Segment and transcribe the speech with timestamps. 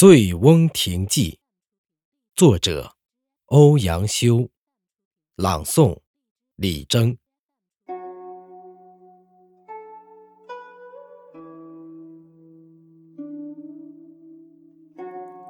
[0.00, 1.32] 醉翁亭记》，
[2.34, 2.94] 作者
[3.48, 4.48] 欧阳修，
[5.36, 5.98] 朗诵
[6.56, 7.18] 李征。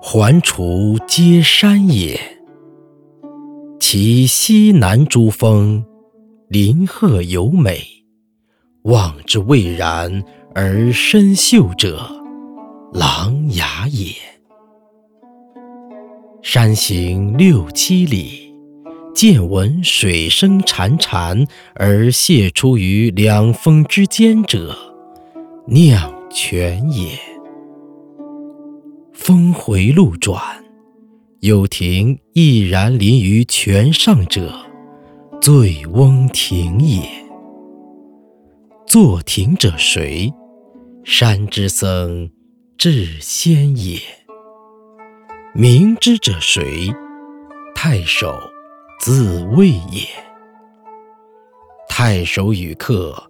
[0.02, 2.18] 环滁皆山也，
[3.78, 5.86] 其西南诸峰，
[6.48, 7.80] 林壑尤美。
[8.82, 10.24] 望之蔚然
[10.56, 12.10] 而深秀者，
[12.92, 14.29] 琅琊也。
[16.42, 18.54] 山行六七里，
[19.14, 24.74] 渐闻水声潺潺而泻出于两峰之间者，
[25.66, 27.10] 酿泉也。
[29.12, 30.40] 峰回路转，
[31.40, 34.50] 有亭翼然临于泉上者，
[35.42, 37.02] 醉翁亭也。
[38.86, 40.32] 作亭者谁？
[41.04, 42.30] 山之僧
[42.78, 43.98] 智仙也。
[45.52, 46.94] 明之者谁？
[47.74, 48.38] 太守
[49.00, 50.06] 自谓也。
[51.88, 53.20] 太守与客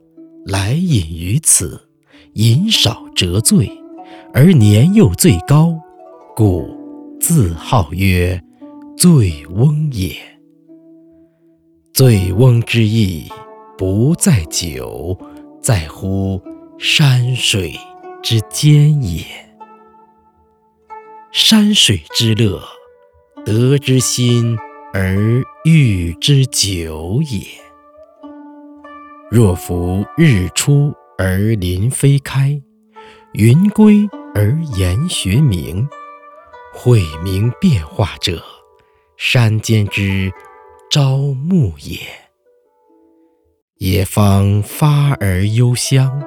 [0.44, 1.88] 来饮于此，
[2.34, 3.70] 饮少辄醉，
[4.34, 5.74] 而年又最高，
[6.36, 6.68] 故
[7.18, 8.38] 自号曰
[8.98, 10.14] 醉翁也。
[11.94, 13.24] 醉翁之意
[13.78, 15.18] 不在酒，
[15.62, 16.38] 在乎
[16.78, 17.74] 山水
[18.22, 19.24] 之间也。
[21.32, 22.60] 山水之乐，
[23.44, 24.58] 得之心
[24.92, 27.40] 而寓之久也。
[29.30, 32.60] 若夫日出而林霏开，
[33.34, 35.86] 云归而岩穴暝，
[36.74, 38.42] 晦明变化者，
[39.16, 40.32] 山间之
[40.90, 42.00] 朝暮也。
[43.76, 46.20] 野芳发而幽香，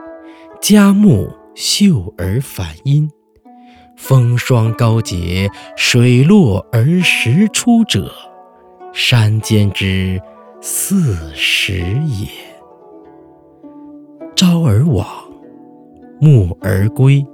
[0.61, 3.11] 佳木秀而反阴。
[3.95, 8.11] 风霜高洁，水落而石出者，
[8.91, 10.21] 山间之
[10.61, 12.27] 四时也。
[14.35, 15.07] 朝而往，
[16.19, 17.25] 暮而归，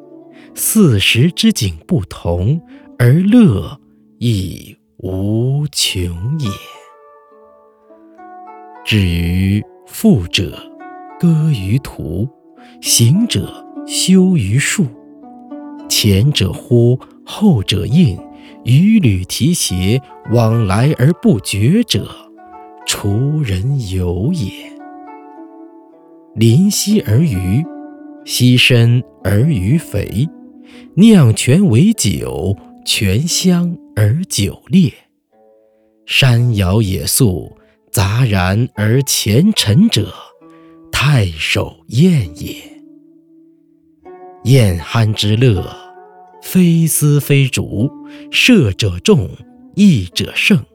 [0.53, 2.61] 四时之景不同，
[2.97, 3.79] 而乐
[4.19, 6.49] 亦无穷也。
[8.85, 10.57] 至于富者，
[11.19, 12.27] 歌于途；
[12.81, 14.85] 行者，休于树。
[16.01, 18.17] 前者呼，后者应，
[18.63, 20.01] 与履提携，
[20.31, 22.09] 往来而不绝者，
[22.87, 24.49] 滁人游也。
[26.35, 27.61] 临溪而渔，
[28.23, 30.25] 溪深而鱼肥，
[30.93, 32.55] 酿泉为酒，
[32.85, 34.93] 泉香而酒冽。
[36.05, 37.51] 山肴野宿，
[37.91, 40.13] 杂然而前陈者，
[40.93, 42.55] 太守宴也。
[44.45, 45.88] 宴酣之乐。
[46.41, 47.91] 非丝非竹，
[48.31, 49.29] 射者众，
[49.75, 50.65] 弈者胜，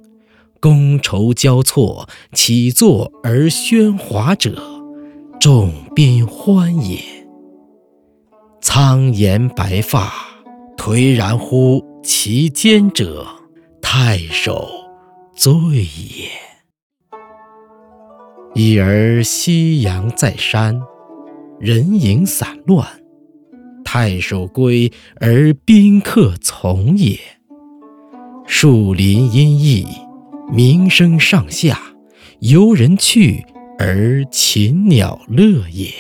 [0.60, 4.62] 觥筹交错，起坐而喧哗者，
[5.40, 6.98] 众宾欢也。
[8.60, 10.12] 苍颜白发，
[10.76, 13.26] 颓然乎其间者，
[13.82, 14.68] 太守
[15.34, 16.28] 醉也。
[18.54, 20.80] 已而夕阳在山，
[21.58, 23.03] 人影散乱。
[23.96, 24.90] 太守归
[25.20, 27.16] 而宾客从也。
[28.44, 29.86] 树林阴翳，
[30.52, 31.80] 鸣声上下，
[32.40, 33.46] 游人去
[33.78, 35.92] 而禽鸟乐也。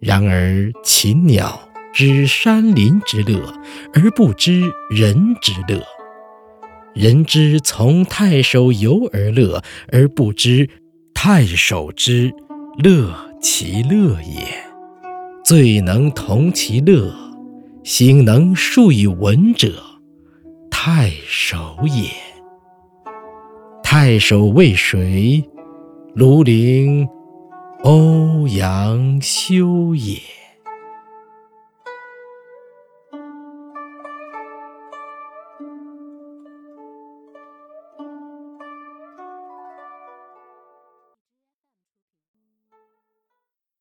[0.00, 1.60] 然而禽鸟
[1.94, 3.54] 知山林之乐，
[3.94, 5.80] 而不知人之乐；
[6.92, 10.68] 人之从太守游而乐，而不知
[11.14, 12.32] 太守之
[12.82, 14.67] 乐其乐也。
[15.48, 17.10] 最能同其乐，
[17.82, 19.82] 心能述以文者，
[20.70, 22.10] 太守也。
[23.82, 25.42] 太守为谁？
[26.14, 27.08] 庐陵
[27.82, 30.18] 欧阳修也。